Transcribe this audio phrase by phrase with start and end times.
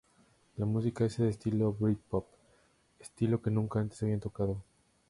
[0.57, 2.25] La música es de estilo britpop,
[2.99, 4.63] estilo que nunca antes habían tocado.